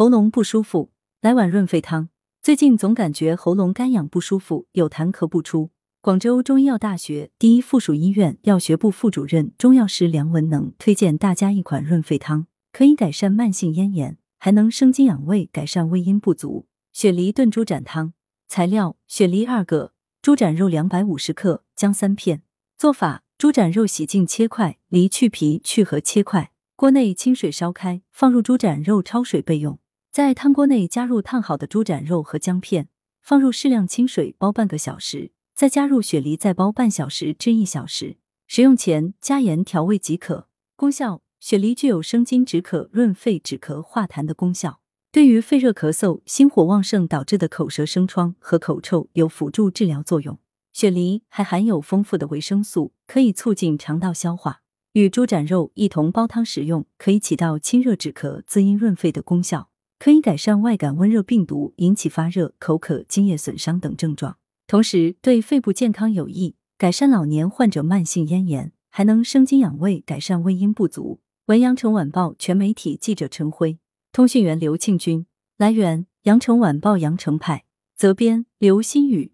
[0.00, 2.08] 喉咙不舒服，来碗润肺汤。
[2.40, 5.72] 最近总感觉喉咙干痒不舒服，有痰咳不出。
[6.00, 16.64] 广州中医药大学第一附属医院药学部副主任中药师梁文能推荐大家一款润肺汤，可以改善慢性咽炎，还能生津养胃，改善胃阴不足。
[16.94, 18.14] 雪梨炖猪展汤
[18.48, 19.92] 材料：雪梨二个，
[20.22, 22.40] 猪展肉两百五十克，姜三片。
[22.78, 26.52] 做法：猪展肉洗净切块，梨去皮去核切块。
[26.74, 29.78] 锅内清水烧开，放入猪展肉焯水备用。
[30.12, 32.88] 在汤锅内加入烫好的猪展肉和姜片，
[33.22, 38.16] 放入适量清水煲半个小时，再加入雪梨再煲半小时至一小时。
[38.48, 40.48] 食用前加盐调味即可。
[40.74, 44.80] 功效：雪梨具有生津止渴、润肺止咳、化痰的功效，
[45.12, 50.40] 对于肺热咳嗽、心火旺盛导致的口舌生疮和口臭有辅助治疗作用。
[50.72, 54.62] 雪梨还含有丰富的维生素，可以促进肠道消化。
[54.94, 59.69] 与猪展肉一同煲汤食用，可以起到清热止咳、滋阴润肺的功效，
[60.00, 71.20] 可以改善外感温热病毒引起发热、口渴、津液损伤等症状，同时对肺部健康有益，改善老年患者慢性咽炎，还能生津养胃，改善胃阴不足。
[71.48, 73.78] 文阳城晚报全媒体记者陈辉，
[74.10, 75.26] 通讯员刘庆军。
[75.58, 79.32] 来源：阳城晚报阳城派，责编：刘新宇。